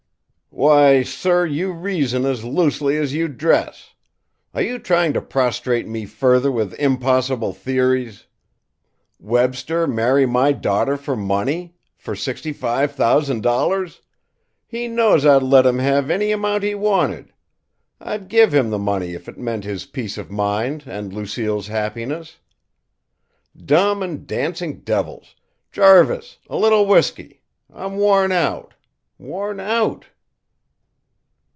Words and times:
Why, 0.53 1.03
sir, 1.03 1.45
you 1.45 1.71
reason 1.71 2.25
as 2.25 2.43
loosely 2.43 2.97
as 2.97 3.13
you 3.13 3.29
dress! 3.29 3.93
Are 4.53 4.61
you 4.61 4.79
trying 4.79 5.13
to 5.13 5.21
prostrate 5.21 5.87
me 5.87 6.05
further 6.05 6.51
with 6.51 6.73
impossible 6.73 7.53
theories? 7.53 8.25
Webster 9.17 9.87
marry 9.87 10.25
my 10.25 10.51
daughter 10.51 10.97
for 10.97 11.15
money, 11.15 11.75
for 11.95 12.17
sixty 12.17 12.51
five 12.51 12.91
thousand 12.91 13.43
dollars? 13.43 14.01
He 14.67 14.89
knows 14.89 15.25
I'd 15.25 15.41
let 15.41 15.65
him 15.65 15.79
have 15.79 16.09
any 16.11 16.33
amount 16.33 16.63
he 16.63 16.75
wanted. 16.75 17.31
I'd 18.01 18.27
give 18.27 18.53
him 18.53 18.71
the 18.71 18.77
money 18.77 19.13
if 19.13 19.29
it 19.29 19.37
meant 19.37 19.63
his 19.63 19.85
peace 19.85 20.17
of 20.17 20.29
mind 20.29 20.83
and 20.85 21.13
Lucille's 21.13 21.67
happiness. 21.67 22.39
Dumb 23.55 24.03
and 24.03 24.27
dancing 24.27 24.81
devils! 24.81 25.33
Jarvis, 25.71 26.39
a 26.49 26.57
little 26.57 26.85
whiskey! 26.85 27.41
I'm 27.73 27.95
worn 27.95 28.33
out, 28.33 28.73
worn 29.17 29.61
out!" 29.61 30.07